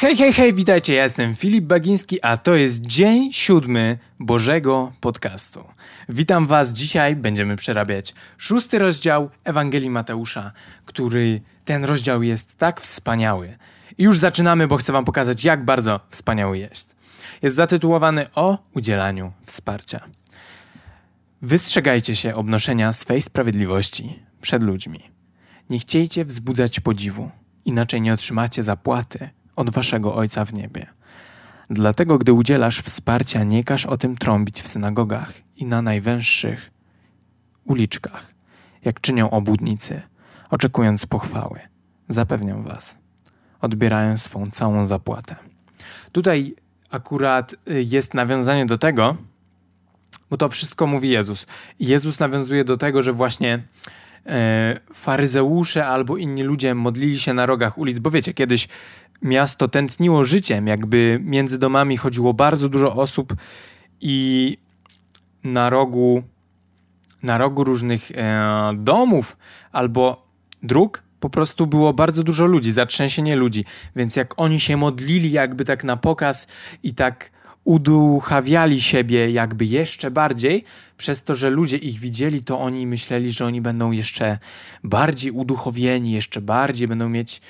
[0.00, 5.64] Hej, hej, hej, witajcie, ja jestem Filip Bagiński, a to jest dzień siódmy Bożego Podcastu.
[6.08, 10.52] Witam was, dzisiaj będziemy przerabiać szósty rozdział Ewangelii Mateusza,
[10.84, 13.58] który ten rozdział jest tak wspaniały.
[13.98, 16.96] I już zaczynamy, bo chcę wam pokazać, jak bardzo wspaniały jest.
[17.42, 20.00] Jest zatytułowany o udzielaniu wsparcia.
[21.42, 25.00] Wystrzegajcie się obnoszenia swej sprawiedliwości przed ludźmi.
[25.70, 27.30] Nie chciejcie wzbudzać podziwu,
[27.64, 30.86] inaczej nie otrzymacie zapłaty od waszego Ojca w niebie.
[31.70, 36.70] Dlatego, gdy udzielasz wsparcia, nie każ o tym trąbić w synagogach i na najwęższych
[37.64, 38.34] uliczkach,
[38.84, 40.02] jak czynią obłudnicy,
[40.50, 41.60] oczekując pochwały.
[42.08, 42.96] Zapewniam was,
[43.60, 45.36] odbierają swą całą zapłatę.
[46.12, 46.54] Tutaj
[46.90, 49.16] akurat y, jest nawiązanie do tego,
[50.30, 51.46] bo to wszystko mówi Jezus.
[51.80, 53.62] Jezus nawiązuje do tego, że właśnie
[54.94, 58.68] faryzeusze albo inni ludzie modlili się na rogach ulic, bo wiecie, kiedyś
[59.22, 63.34] miasto tętniło życiem, jakby między domami chodziło bardzo dużo osób
[64.00, 64.58] i
[65.44, 66.22] na rogu,
[67.22, 69.36] na rogu różnych e, domów
[69.72, 70.26] albo
[70.62, 73.64] dróg po prostu było bardzo dużo ludzi, zatrzęsienie ludzi.
[73.96, 76.46] Więc jak oni się modlili jakby tak na pokaz
[76.82, 77.30] i tak
[77.64, 80.64] uduchawiali siebie jakby jeszcze bardziej,
[80.96, 84.38] przez to, że ludzie ich widzieli, to oni myśleli, że oni będą jeszcze
[84.84, 87.40] bardziej uduchowieni, jeszcze bardziej będą mieć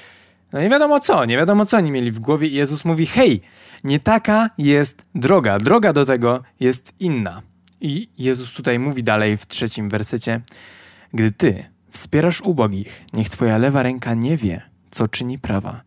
[0.52, 3.40] no nie wiadomo co, nie wiadomo co oni mieli w głowie i Jezus mówi, hej,
[3.84, 7.42] nie taka jest droga, droga do tego jest inna.
[7.80, 10.40] I Jezus tutaj mówi dalej w trzecim wersecie,
[11.14, 15.82] gdy ty wspierasz ubogich, niech twoja lewa ręka nie wie, co czyni prawa.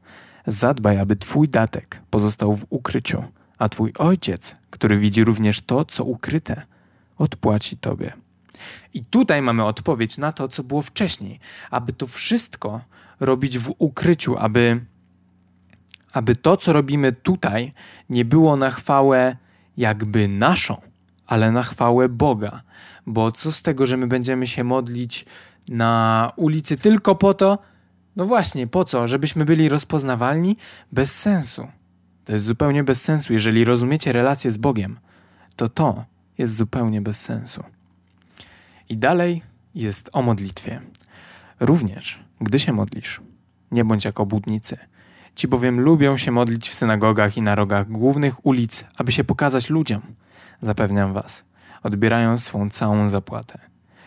[0.47, 3.23] Zadbaj, aby twój datek pozostał w ukryciu,
[3.64, 6.61] a twój ojciec, który widzi również to, co ukryte,
[7.17, 8.14] odpłaci tobie.
[8.94, 11.39] I tutaj mamy odpowiedź na to, co było wcześniej,
[11.72, 12.81] aby to wszystko
[13.20, 14.86] robić w ukryciu, aby,
[16.14, 17.73] aby to, co robimy tutaj,
[18.09, 19.38] nie było na chwałę
[19.77, 20.82] jakby naszą,
[21.26, 22.61] ale na chwałę Boga.
[23.05, 25.26] Bo co z tego, że my będziemy się modlić
[25.70, 27.58] na ulicy tylko po to,
[28.16, 29.08] no właśnie, po co?
[29.08, 30.58] Żebyśmy byli rozpoznawalni?
[30.92, 31.67] Bez sensu.
[32.26, 33.34] To jest zupełnie bez sensu.
[33.34, 35.00] Jeżeli rozumiecie relację z Bogiem,
[35.56, 36.06] to to
[36.38, 37.64] jest zupełnie bez sensu.
[38.89, 39.42] I dalej
[39.76, 40.82] jest o modlitwie.
[41.60, 43.22] Również gdy się modlisz,
[43.72, 44.78] nie bądź jak obłudnicy.
[45.36, 49.70] Ci bowiem lubią się modlić w synagogach i na rogach głównych ulic, aby się pokazać
[49.70, 50.02] ludziom.
[50.61, 51.44] Zapewniam was,
[51.84, 53.60] odbierają swą całą zapłatę.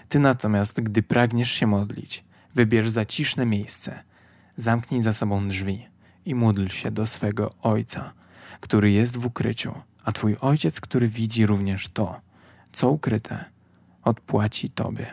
[0.09, 4.03] Ty natomiast, gdy pragniesz się modlić, wybierz zaciszne miejsce,
[4.57, 5.87] zamknij za sobą drzwi
[6.27, 8.13] i módl się do swego Ojca,
[8.61, 12.21] który jest w ukryciu, a Twój Ojciec, który widzi również to,
[12.73, 13.45] co ukryte,
[14.03, 15.07] odpłaci Tobie.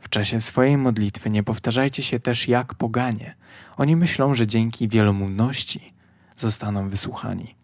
[0.00, 3.34] W czasie swojej modlitwy nie powtarzajcie się też jak poganie.
[3.76, 5.94] Oni myślą, że dzięki wielomówności
[6.36, 7.54] zostaną wysłuchani.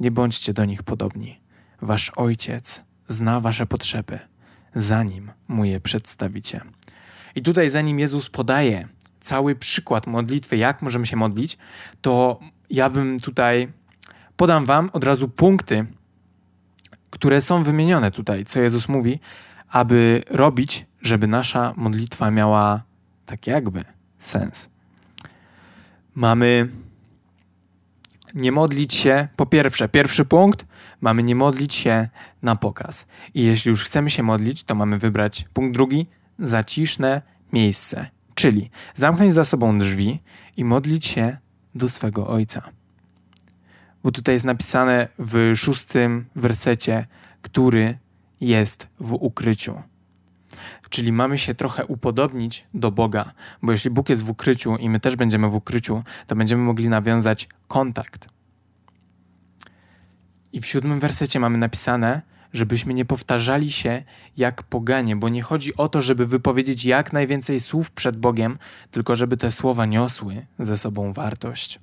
[0.00, 1.40] Nie bądźcie do nich podobni.
[1.82, 4.18] Wasz ojciec zna wasze potrzeby,
[4.74, 6.60] zanim mu je przedstawicie.
[7.34, 8.88] I tutaj, zanim Jezus podaje
[9.20, 11.58] cały przykład modlitwy, jak możemy się modlić,
[12.00, 13.68] to ja bym tutaj
[14.36, 15.86] podam Wam od razu punkty,
[17.10, 19.20] które są wymienione tutaj, co Jezus mówi,
[19.68, 22.82] aby robić żeby nasza modlitwa miała
[23.26, 23.84] tak jakby
[24.18, 24.70] sens.
[26.14, 26.68] Mamy
[28.34, 30.66] nie modlić się, po pierwsze, pierwszy punkt,
[31.00, 32.08] mamy nie modlić się
[32.42, 33.06] na pokaz.
[33.34, 36.06] I jeśli już chcemy się modlić, to mamy wybrać punkt drugi,
[36.38, 37.22] zaciszne
[37.52, 40.22] miejsce, czyli zamknąć za sobą drzwi
[40.56, 41.36] i modlić się
[41.74, 42.70] do swego Ojca.
[44.02, 47.06] Bo tutaj jest napisane w szóstym wersecie,
[47.42, 47.98] który
[48.40, 49.82] jest w ukryciu.
[50.90, 55.00] Czyli mamy się trochę upodobnić do Boga, bo jeśli Bóg jest w ukryciu i my
[55.00, 58.28] też będziemy w ukryciu, to będziemy mogli nawiązać kontakt.
[60.52, 64.02] I w siódmym wersecie mamy napisane, żebyśmy nie powtarzali się
[64.36, 68.58] jak poganie, bo nie chodzi o to, żeby wypowiedzieć jak najwięcej słów przed Bogiem,
[68.90, 71.80] tylko żeby te słowa niosły ze sobą wartość.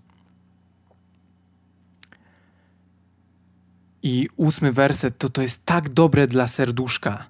[4.03, 7.25] I ósmy werset to to jest tak dobre dla serduszka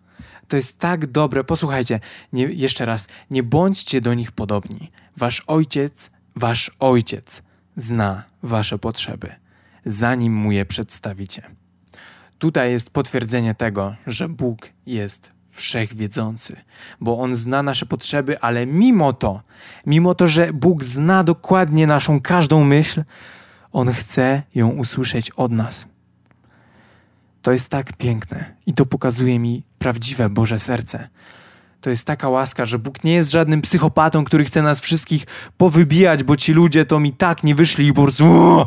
[0.48, 1.44] to jest tak dobre.
[1.44, 2.00] Posłuchajcie,
[2.34, 4.92] nie, jeszcze raz, nie bądźcie do nich podobni.
[5.18, 7.44] Wasz ojciec, wasz ojciec
[7.76, 9.36] zna wasze potrzeby,
[9.86, 11.42] zanim mu je przedstawicie.
[12.40, 16.56] Tutaj jest potwierdzenie tego, że Bóg jest wszechwiedzący,
[17.02, 19.42] bo On zna nasze potrzeby, ale mimo to,
[19.86, 23.04] mimo to, że Bóg zna dokładnie naszą każdą myśl,
[23.72, 25.86] On chce ją usłyszeć od nas.
[27.42, 31.10] To jest tak piękne i to pokazuje mi prawdziwe Boże serce.
[31.82, 35.26] To jest taka łaska, że Bóg nie jest żadnym psychopatą, który chce nas wszystkich
[35.58, 38.66] powybijać, bo ci ludzie to mi tak nie wyszli i po prostu.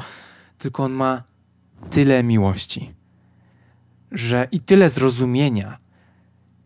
[0.58, 1.23] Tylko on ma
[1.90, 2.90] tyle miłości,
[4.12, 5.79] że i tyle zrozumienia,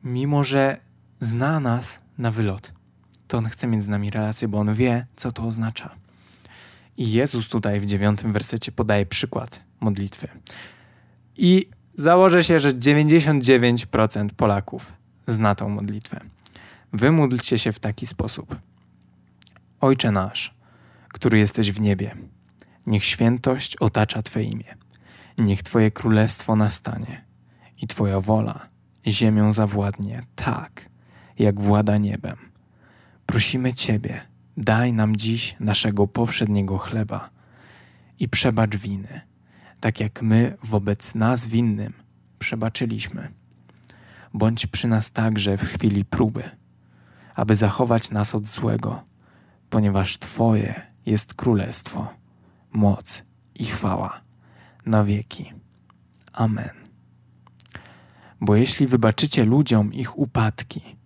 [0.05, 0.81] mimo że
[1.21, 2.73] zna nas na wylot,
[3.29, 5.95] to on chce mieć z nami relację, bo on wie, co to oznacza.
[6.97, 10.29] I Jezus tutaj w dziewiątym wersecie podaje przykład modlitwy.
[11.37, 14.93] I założę się, że 99% Polaków
[15.27, 16.21] zna tą modlitwę.
[16.93, 18.57] Wymódlcie się w taki sposób.
[19.81, 20.55] Ojcze nasz,
[21.09, 22.17] który jesteś w niebie,
[22.87, 24.75] niech świętość otacza Twe imię.
[25.39, 27.25] Niech Twoje królestwo nastanie
[27.83, 28.69] i Twoja wola
[29.07, 30.89] ziemią zawładnie tak,
[31.39, 32.37] jak włada niebem.
[33.27, 34.21] Prosimy Ciebie,
[34.57, 37.31] daj nam dziś naszego powszedniego chleba
[38.19, 39.21] i przebacz winy,
[39.81, 41.93] tak jak my wobec nas winnym
[42.39, 43.33] przebaczyliśmy.
[44.35, 46.51] Bądź przy nas także w chwili próby,
[47.35, 49.03] aby zachować nas od złego,
[49.71, 52.15] ponieważ Twoje jest królestwo,
[52.73, 53.23] moc
[53.55, 54.21] i chwała
[54.87, 55.53] na wieki.
[56.33, 56.84] Amen.
[58.45, 60.97] Bo jeśli wybaczycie ludziom ich upadki,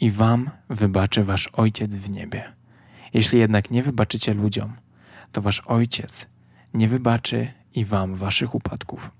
[0.00, 2.52] i wam wybaczy wasz Ojciec w niebie.
[3.14, 4.72] Jeśli jednak nie wybaczycie ludziom,
[5.32, 6.26] to wasz Ojciec
[6.74, 9.10] nie wybaczy i wam waszych upadków.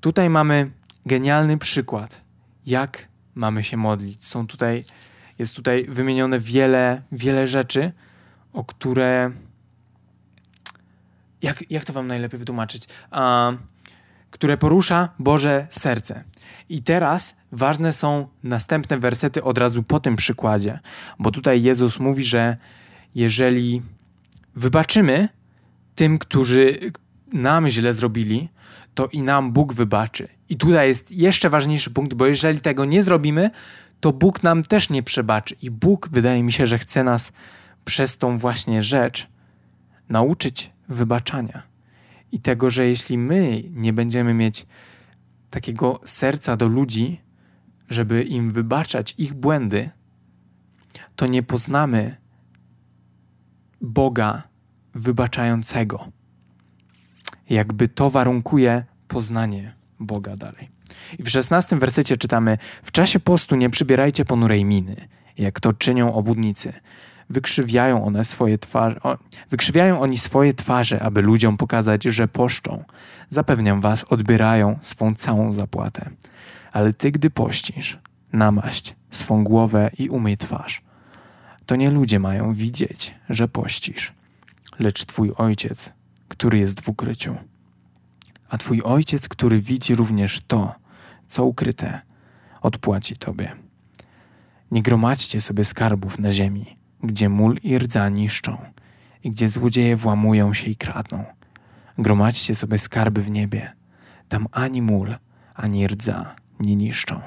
[0.00, 0.70] Tutaj mamy
[1.06, 2.20] genialny przykład,
[2.66, 4.24] jak mamy się modlić.
[4.24, 4.84] Są tutaj,
[5.38, 7.92] jest tutaj wymienione wiele, wiele rzeczy,
[8.52, 9.30] o które.
[11.42, 12.88] Jak, jak to wam najlepiej wytłumaczyć?
[13.10, 13.52] A,
[14.36, 16.24] które porusza Boże serce.
[16.68, 20.78] I teraz ważne są następne wersety od razu po tym przykładzie,
[21.18, 22.56] bo tutaj Jezus mówi, że
[23.14, 23.82] jeżeli
[24.56, 25.28] wybaczymy
[25.94, 26.78] tym, którzy
[27.32, 28.48] nam źle zrobili,
[28.94, 30.28] to i nam Bóg wybaczy.
[30.48, 33.50] I tutaj jest jeszcze ważniejszy punkt, bo jeżeli tego nie zrobimy,
[34.00, 35.56] to Bóg nam też nie przebaczy.
[35.62, 37.32] I Bóg, wydaje mi się, że chce nas
[37.84, 39.28] przez tą właśnie rzecz
[40.08, 41.75] nauczyć wybaczania.
[42.32, 44.66] I tego, że jeśli my nie będziemy mieć
[45.50, 47.20] takiego serca do ludzi,
[47.88, 49.90] żeby im wybaczać ich błędy,
[51.16, 52.16] to nie poznamy
[53.80, 54.42] Boga
[54.94, 56.08] wybaczającego.
[57.50, 60.68] Jakby to warunkuje poznanie Boga dalej.
[61.18, 65.08] I w szesnastym wersecie czytamy: W czasie postu nie przybierajcie ponurej miny,
[65.38, 66.72] jak to czynią obudnicy.
[67.30, 69.00] Wykrzywiają one swoje twarze,
[69.50, 72.84] wykrzywiają oni swoje twarze, aby ludziom pokazać, że poszczą.
[73.30, 76.10] Zapewniam was, odbierają swą całą zapłatę.
[76.72, 77.98] Ale ty, gdy pościsz,
[78.32, 80.82] namaść swą głowę i umyj twarz.
[81.66, 84.12] To nie ludzie mają widzieć, że pościsz,
[84.78, 85.92] lecz twój ojciec,
[86.28, 87.36] który jest w ukryciu.
[88.48, 90.74] A twój ojciec, który widzi również to,
[91.28, 92.00] co ukryte,
[92.60, 93.52] odpłaci tobie.
[94.70, 98.58] Nie gromadźcie sobie skarbów na ziemi, gdzie mól i rdza niszczą
[99.24, 101.24] i gdzie złodzieje włamują się i kradną.
[101.98, 103.72] Gromadźcie sobie skarby w niebie.
[104.28, 105.16] Tam ani mól,
[105.54, 107.20] ani rdza nie niszczą.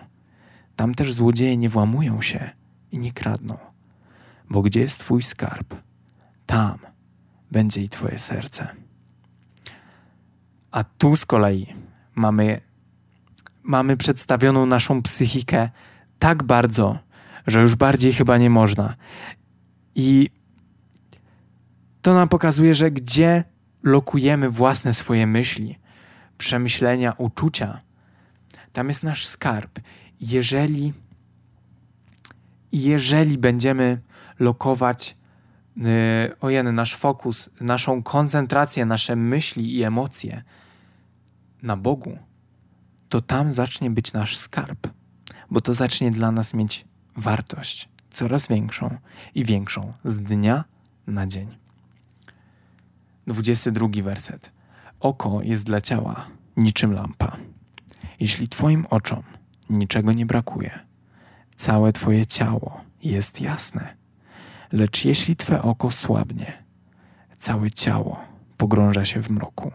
[0.75, 2.49] Tam też złodzieje nie włamują się
[2.91, 3.57] i nie kradną.
[4.49, 5.75] Bo gdzie jest Twój skarb,
[6.45, 6.77] tam
[7.51, 8.67] będzie i Twoje serce.
[10.71, 11.67] A tu z kolei
[12.15, 12.61] mamy,
[13.63, 15.69] mamy przedstawioną naszą psychikę
[16.19, 16.99] tak bardzo,
[17.47, 18.95] że już bardziej chyba nie można.
[19.99, 20.29] I
[22.01, 23.43] to nam pokazuje, że gdzie
[23.83, 25.79] lokujemy własne swoje myśli,
[26.37, 27.81] przemyślenia, uczucia,
[28.73, 29.79] tam jest nasz skarb.
[30.21, 30.93] Jeżeli,
[32.71, 34.01] jeżeli będziemy
[34.39, 35.17] lokować
[35.77, 35.85] yy,
[36.41, 40.43] ojeny, nasz fokus, naszą koncentrację, nasze myśli i emocje
[41.61, 42.17] na Bogu,
[43.09, 44.87] to tam zacznie być nasz skarb,
[45.51, 48.97] bo to zacznie dla nas mieć wartość coraz większą
[49.35, 50.63] i większą z dnia
[51.07, 51.57] na dzień.
[53.27, 54.51] 22 werset.
[54.99, 57.37] Oko jest dla ciała niczym lampa.
[58.19, 59.23] Jeśli Twoim oczom
[59.69, 60.79] niczego nie brakuje,
[61.55, 63.97] całe Twoje ciało jest jasne.
[64.71, 66.63] Lecz jeśli Twe oko słabnie,
[67.37, 68.19] całe ciało
[68.57, 69.71] pogrąża się w mroku.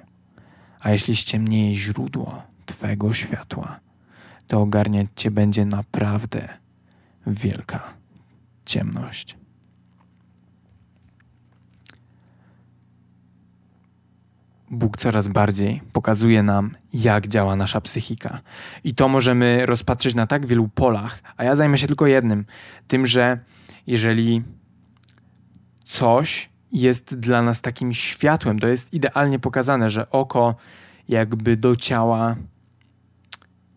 [0.80, 3.80] A jeśli ściemnieje źródło Twego światła,
[4.46, 6.48] to ogarniać Cię będzie naprawdę
[7.26, 8.03] wielka
[8.66, 9.36] ciemność.
[14.70, 18.40] Bóg coraz bardziej pokazuje nam, jak działa nasza psychika.
[18.84, 22.44] I to możemy rozpatrzeć na tak wielu polach, a ja zajmę się tylko jednym:
[22.88, 23.38] tym, że
[23.86, 24.42] jeżeli
[25.84, 30.54] coś jest dla nas takim światłem, to jest idealnie pokazane, że oko
[31.08, 32.36] jakby do ciała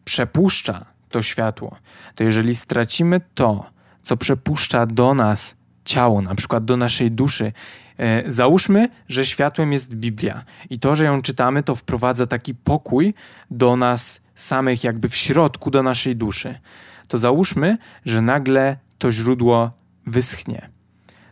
[0.03, 1.75] przepuszcza to światło,
[2.15, 3.69] to jeżeli stracimy to,
[4.07, 7.51] co przepuszcza do nas ciało, na przykład do naszej duszy,
[7.97, 13.13] e, załóżmy, że światłem jest Biblia i to, że ją czytamy, to wprowadza taki pokój
[13.51, 16.59] do nas samych, jakby w środku do naszej duszy.
[17.07, 19.71] To załóżmy, że nagle to źródło
[20.05, 20.69] wyschnie.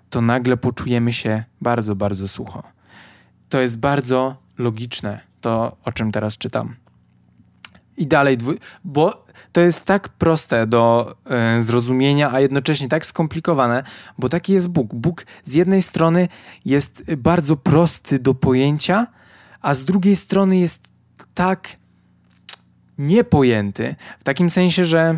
[0.09, 2.63] To nagle poczujemy się bardzo, bardzo sucho.
[3.49, 6.75] To jest bardzo logiczne, to o czym teraz czytam.
[7.97, 8.37] I dalej,
[8.83, 13.83] bo to jest tak proste do e, zrozumienia, a jednocześnie tak skomplikowane,
[14.17, 14.95] bo taki jest Bóg.
[14.95, 16.27] Bóg z jednej strony
[16.65, 19.07] jest bardzo prosty do pojęcia,
[19.61, 20.87] a z drugiej strony jest
[21.33, 21.77] tak
[22.97, 25.17] niepojęty, w takim sensie, że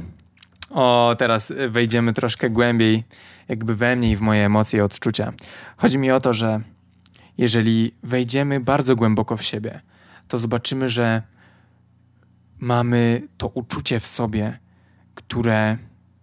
[0.70, 3.04] o, teraz wejdziemy troszkę głębiej,
[3.48, 5.34] jakby we mnie i w moje emocje i odczucia.
[5.78, 6.62] Chodzi mi o to, że
[7.38, 9.82] jeżeli wejdziemy bardzo głęboko w siebie,
[10.28, 11.22] to zobaczymy, że
[12.60, 14.60] mamy to uczucie w sobie,
[15.16, 15.78] które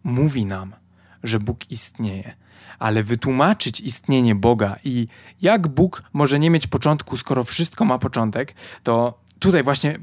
[0.04, 0.74] mówi nam,
[1.22, 2.36] że Bóg istnieje.
[2.78, 5.08] Ale wytłumaczyć istnienie Boga i
[5.42, 9.98] jak Bóg może nie mieć początku, skoro wszystko ma początek, to tutaj właśnie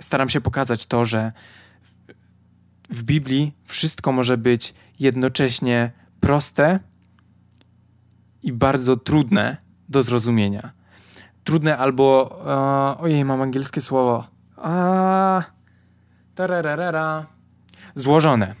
[0.00, 1.32] staram się pokazać to, że
[2.90, 6.80] w Biblii wszystko może być jednocześnie proste
[8.42, 9.56] i bardzo trudne
[9.88, 10.72] do zrozumienia.
[11.44, 12.38] Trudne albo.
[12.96, 14.26] Uh, ojej, mam angielskie słowo.
[14.60, 15.42] A.
[16.34, 17.26] Tararara.
[17.94, 18.54] Złożone.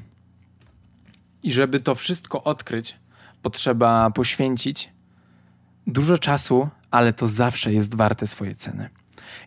[1.42, 2.96] I żeby to wszystko odkryć,
[3.42, 4.92] potrzeba poświęcić
[5.86, 8.88] dużo czasu, ale to zawsze jest warte swojej ceny.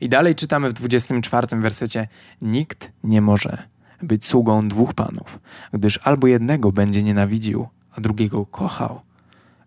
[0.01, 2.07] I dalej czytamy w 24 wersecie:
[2.41, 3.63] Nikt nie może
[4.01, 5.39] być sługą dwóch panów,
[5.73, 9.01] gdyż albo jednego będzie nienawidził, a drugiego kochał,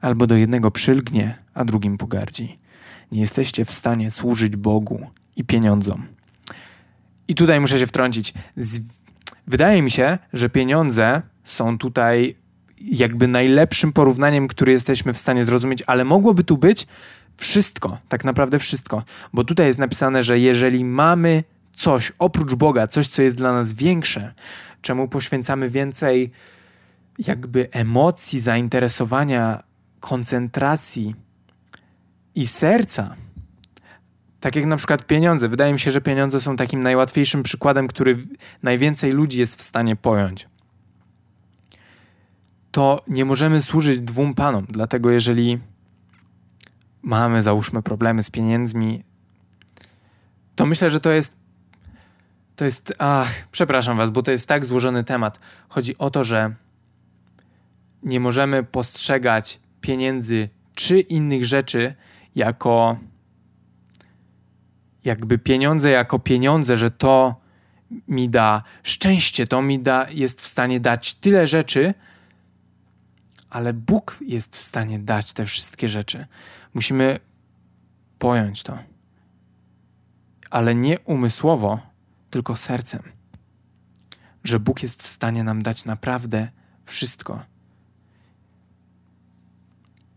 [0.01, 2.59] albo do jednego przylgnie, a drugim pogardzi.
[3.13, 6.16] Nie jesteście w stanie służyć Bogu i pieniądzom.
[7.29, 8.35] I tutaj muszę się wtrącić.
[9.47, 12.37] Wydaje mi się, że pieniądze są tutaj
[12.81, 16.87] jakby najlepszym porównaniem, który jesteśmy w stanie zrozumieć, ale mogłoby tu być
[17.37, 19.03] wszystko, tak naprawdę wszystko.
[19.33, 23.73] Bo tutaj jest napisane, że jeżeli mamy coś oprócz Boga, coś, co jest dla nas
[23.73, 24.35] większe,
[24.83, 26.31] czemu poświęcamy więcej
[27.19, 29.63] jakby emocji, zainteresowania,
[30.01, 31.15] koncentracji
[32.35, 33.17] i serca,
[34.41, 35.49] tak jak na przykład pieniądze.
[35.49, 38.27] Wydaje mi się, że pieniądze są takim najłatwiejszym przykładem, który
[38.63, 40.49] najwięcej ludzi jest w stanie pojąć.
[42.73, 45.59] To nie możemy służyć dwóm panom, dlatego jeżeli
[47.03, 49.05] mamy, załóżmy, problemy z pieniędzmi,
[50.57, 51.37] to myślę, że to jest.
[52.57, 52.95] To jest.
[52.99, 55.41] Ach, przepraszam Was, bo to jest tak złożony temat.
[55.69, 56.55] Chodzi o to, że
[58.03, 61.95] nie możemy postrzegać pieniędzy czy innych rzeczy
[62.35, 62.99] jako
[65.07, 67.41] jakby pieniądze jako pieniądze, że to
[68.09, 71.95] mi da szczęście, to mi da, jest w stanie dać tyle rzeczy,
[73.51, 76.27] ale Bóg jest w stanie dać te wszystkie rzeczy.
[76.75, 77.19] Musimy
[78.19, 78.79] pojąć to.
[80.51, 81.81] Ale nie umysłowo,
[82.31, 83.03] tylko sercem.
[84.45, 86.49] Że Bóg jest w stanie nam dać naprawdę
[86.85, 87.43] wszystko.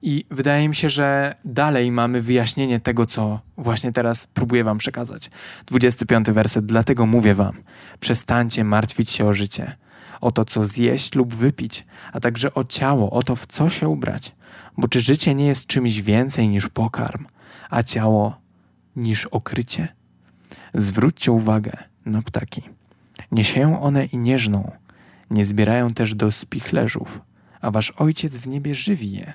[0.01, 5.29] I wydaje mi się, że dalej mamy wyjaśnienie tego, co właśnie teraz próbuję Wam przekazać.
[5.65, 6.65] 25 werset.
[6.65, 7.63] Dlatego mówię Wam:
[7.99, 9.75] przestańcie martwić się o życie,
[10.21, 13.87] o to, co zjeść lub wypić, a także o ciało, o to, w co się
[13.87, 14.35] ubrać.
[14.77, 17.25] Bo czy życie nie jest czymś więcej niż pokarm,
[17.69, 18.37] a ciało
[18.95, 19.87] niż okrycie?
[20.73, 21.71] Zwróćcie uwagę
[22.05, 22.61] na ptaki.
[23.31, 24.71] Nie sieją one i nie żną,
[25.29, 27.21] nie zbierają też do spichlerzów,
[27.61, 29.33] a wasz ojciec w niebie żywi je.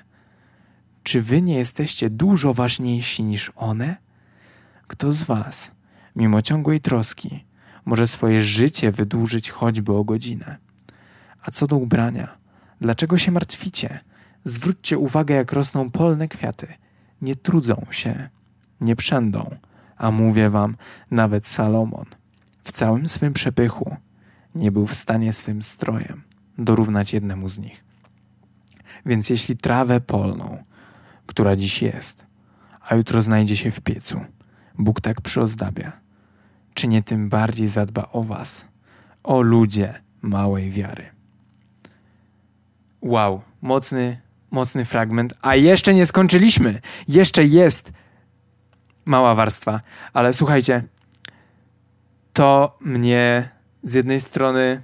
[1.05, 3.97] Czy wy nie jesteście dużo ważniejsi niż one?
[4.87, 5.71] Kto z was,
[6.15, 7.45] mimo ciągłej troski,
[7.85, 10.57] może swoje życie wydłużyć choćby o godzinę?
[11.41, 12.37] A co do ubrania,
[12.81, 13.99] dlaczego się martwicie?
[14.43, 16.73] Zwróćcie uwagę, jak rosną polne kwiaty.
[17.21, 18.29] Nie trudzą się,
[18.81, 19.55] nie przędą,
[19.97, 20.77] a mówię wam,
[21.11, 22.05] nawet Salomon
[22.63, 23.95] w całym swym przepychu
[24.55, 26.21] nie był w stanie swym strojem
[26.57, 27.83] dorównać jednemu z nich.
[29.05, 30.57] Więc jeśli trawę polną,
[31.25, 32.25] która dziś jest,
[32.81, 34.21] a jutro znajdzie się w piecu.
[34.77, 35.91] Bóg tak przyozdabia.
[36.73, 38.65] Czy nie tym bardziej zadba o Was,
[39.23, 41.05] o ludzie małej wiary?
[43.01, 45.33] Wow, mocny, mocny fragment.
[45.41, 46.81] A jeszcze nie skończyliśmy.
[47.07, 47.93] Jeszcze jest
[49.05, 49.81] mała warstwa.
[50.13, 50.83] Ale słuchajcie,
[52.33, 53.49] to mnie
[53.83, 54.81] z jednej strony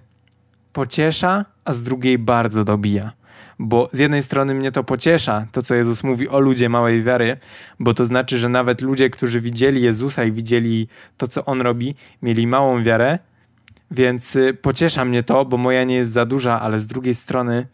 [0.73, 3.11] pociesza, a z drugiej bardzo dobija
[3.59, 7.37] bo z jednej strony mnie to pociesza, to co Jezus mówi o ludzie małej wiary,
[7.79, 11.95] bo to znaczy, że nawet ludzie, którzy widzieli Jezusa i widzieli to, co On robi,
[12.21, 13.19] mieli małą wiarę,
[13.91, 17.67] Więc y, pociesza mnie to, bo moja nie jest za duża, ale z drugiej strony,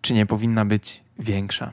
[0.00, 1.72] czy nie powinna być większa?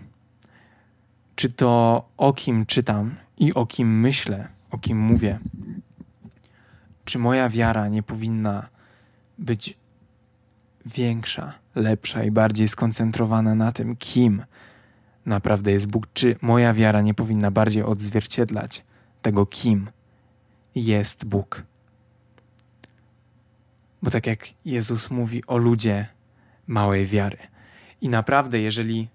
[1.35, 5.39] Czy to o kim czytam i o kim myślę, o kim mówię?
[7.05, 8.67] Czy moja wiara nie powinna
[9.37, 9.77] być
[10.85, 14.45] większa, lepsza i bardziej skoncentrowana na tym, kim
[15.25, 16.07] naprawdę jest Bóg?
[16.13, 18.83] Czy moja wiara nie powinna bardziej odzwierciedlać
[19.21, 19.89] tego, kim
[20.75, 21.63] jest Bóg?
[24.01, 26.07] Bo tak jak Jezus mówi o ludzie
[26.67, 27.37] małej wiary.
[28.01, 29.09] I naprawdę, jeżeli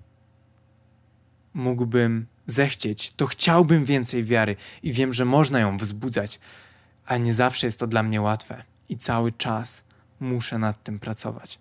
[1.55, 6.41] mógłbym zechcieć, to chciałbym więcej wiary i wiem, że można ją wzbudzać,
[7.07, 9.85] a nie zawsze jest to dla mnie łatwe i cały czas
[10.25, 11.59] muszę nad tym pracować.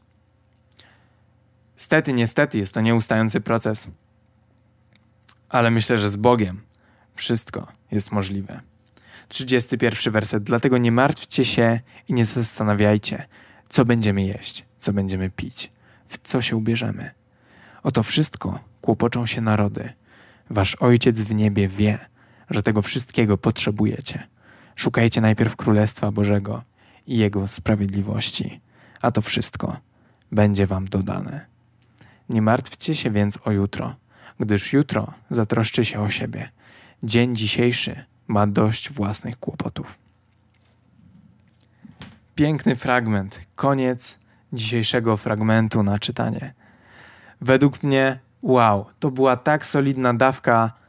[1.76, 3.88] Stety, niestety jest to nieustający proces,
[5.50, 6.62] ale myślę, że z Bogiem
[7.16, 8.62] wszystko jest możliwe.
[9.28, 10.44] 31 werset.
[10.44, 13.28] Dlatego nie martwcie się i nie zastanawiajcie,
[13.70, 15.72] co będziemy jeść, co będziemy pić,
[16.08, 17.12] w co się ubierzemy.
[17.84, 19.94] Oto wszystko kłopoczą się narody.
[20.50, 22.00] Wasz Ojciec w niebie wie,
[22.50, 24.28] że tego wszystkiego potrzebujecie.
[24.76, 26.64] Szukajcie najpierw Królestwa Bożego
[27.08, 28.62] i Jego sprawiedliwości,
[29.02, 29.78] a to wszystko
[30.32, 31.46] będzie Wam dodane.
[32.30, 33.96] Nie martwcie się więc o jutro,
[34.40, 36.50] gdyż jutro zatroszczy się o siebie.
[37.04, 39.98] Dzień dzisiejszy ma dość własnych kłopotów.
[42.36, 44.20] Piękny fragment, koniec
[44.54, 46.54] dzisiejszego fragmentu na czytanie.
[47.42, 50.83] Według mnie, wow, to była tak solidna dawka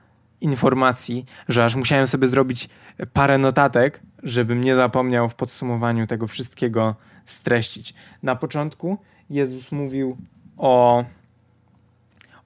[0.44, 2.68] informacji, że aż musiałem sobie zrobić
[3.12, 6.96] parę notatek, żebym nie zapomniał w podsumowaniu tego wszystkiego
[7.26, 7.94] streścić.
[8.22, 8.98] Na początku
[9.30, 10.16] Jezus mówił
[10.56, 11.04] o,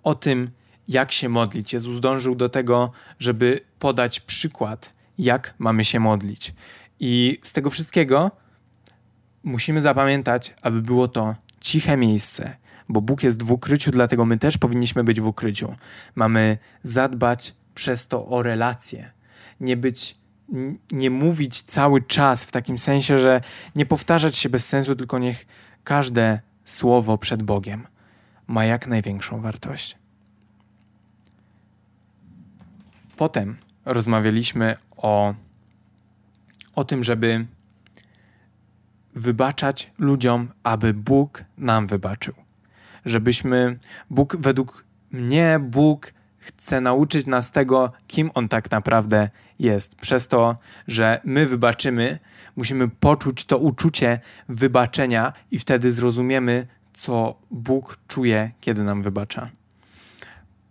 [0.02, 0.50] o tym,
[0.88, 1.72] jak się modlić.
[1.72, 6.54] Jezus dążył do tego, żeby podać przykład, jak mamy się modlić.
[7.00, 8.30] I z tego wszystkiego
[9.42, 12.56] musimy zapamiętać, aby było to ciche miejsce,
[12.88, 15.74] bo Bóg jest w ukryciu, dlatego my też powinniśmy być w ukryciu.
[16.14, 19.10] Mamy zadbać przez to o relacje,
[19.60, 20.18] nie być
[20.92, 23.40] nie mówić cały czas w takim sensie, że
[23.74, 25.46] nie powtarzać się bez sensu, tylko niech
[25.84, 27.86] każde słowo przed Bogiem
[28.46, 29.96] ma jak największą wartość.
[33.16, 35.34] Potem rozmawialiśmy o,
[36.74, 37.46] o tym, żeby
[39.14, 42.34] wybaczać ludziom, aby Bóg nam wybaczył.
[43.04, 43.78] Żebyśmy,
[44.10, 46.17] Bóg według mnie, Bóg
[46.48, 49.94] chce nauczyć nas tego, kim On tak naprawdę jest.
[49.94, 50.56] Przez to,
[50.88, 52.18] że my wybaczymy,
[52.56, 59.50] musimy poczuć to uczucie wybaczenia i wtedy zrozumiemy, co Bóg czuje, kiedy nam wybacza.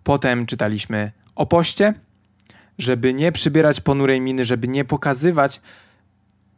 [0.03, 1.93] Potem czytaliśmy o poście,
[2.77, 5.61] żeby nie przybierać ponurej miny, żeby nie pokazywać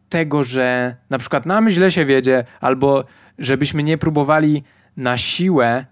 [0.10, 3.04] tego, że na przykład nam źle się wiedzie, albo
[3.40, 4.64] żebyśmy nie próbowali
[4.98, 5.86] na siłę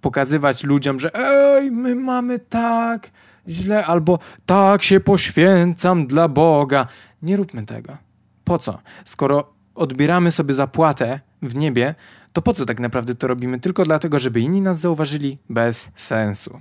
[0.00, 3.10] pokazywać ludziom, że ej, my mamy tak
[3.48, 6.86] źle, albo tak się poświęcam dla Boga.
[7.22, 7.96] Nie róbmy tego.
[8.44, 8.78] Po co?
[9.04, 11.94] Skoro odbieramy sobie zapłatę w niebie,
[12.32, 13.60] to po co tak naprawdę to robimy?
[13.60, 15.38] Tylko dlatego, żeby inni nas zauważyli?
[15.48, 16.60] Bez sensu.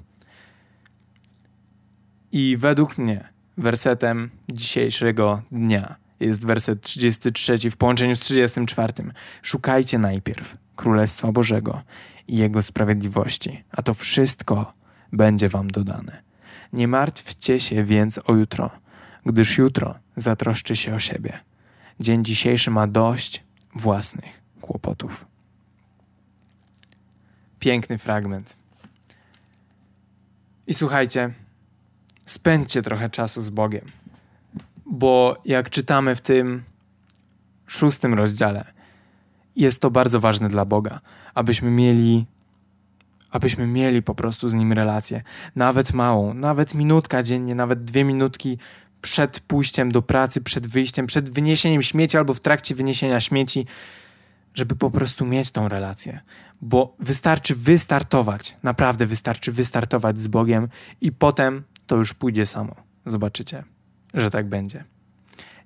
[2.31, 8.93] I według mnie wersetem dzisiejszego dnia jest werset 33 w połączeniu z 34.
[9.41, 11.81] Szukajcie najpierw Królestwa Bożego
[12.29, 14.73] i Jego sprawiedliwości, a to wszystko
[15.13, 16.21] będzie Wam dodane.
[16.73, 18.69] Nie martwcie się więc o jutro,
[19.25, 21.39] gdyż jutro zatroszczy się o siebie.
[21.99, 23.43] Dzień dzisiejszy ma dość
[23.75, 25.25] własnych kłopotów.
[27.59, 28.55] Piękny fragment.
[30.67, 31.33] I słuchajcie,
[32.25, 33.85] spędźcie trochę czasu z Bogiem.
[34.85, 36.63] Bo jak czytamy w tym
[37.67, 38.65] szóstym rozdziale,
[39.55, 40.99] jest to bardzo ważne dla Boga,
[41.39, 42.25] abyśmy mieli
[43.31, 45.21] abyśmy mieli po prostu z nim relację,
[45.55, 48.57] nawet małą, nawet minutka dziennie, nawet dwie minutki
[49.01, 53.65] przed pójściem do pracy, przed wyjściem, przed wyniesieniem śmieci albo w trakcie wyniesienia śmieci,
[54.53, 56.19] żeby po prostu mieć tą relację.
[56.61, 60.67] Bo wystarczy wystartować, naprawdę wystarczy wystartować z Bogiem
[61.01, 62.75] i potem to już pójdzie samo.
[63.05, 63.63] Zobaczycie,
[64.13, 64.83] że tak będzie.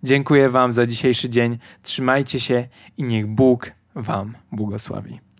[0.03, 1.57] Dziękuję Wam za dzisiejszy dzień.
[1.81, 5.32] Trzymajcie się i niech Bóg Wam błogosławi.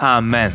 [0.00, 0.52] Amen.